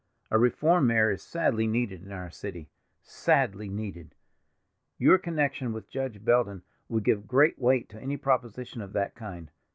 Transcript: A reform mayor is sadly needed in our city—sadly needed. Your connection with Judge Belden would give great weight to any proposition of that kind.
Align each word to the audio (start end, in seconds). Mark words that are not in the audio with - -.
A 0.31 0.39
reform 0.39 0.87
mayor 0.87 1.11
is 1.11 1.21
sadly 1.21 1.67
needed 1.67 2.01
in 2.01 2.11
our 2.11 2.31
city—sadly 2.31 3.69
needed. 3.69 4.15
Your 4.97 5.19
connection 5.19 5.73
with 5.73 5.91
Judge 5.91 6.25
Belden 6.25 6.63
would 6.89 7.03
give 7.03 7.27
great 7.27 7.59
weight 7.59 7.87
to 7.89 8.01
any 8.01 8.17
proposition 8.17 8.81
of 8.81 8.93
that 8.93 9.13
kind. 9.13 9.51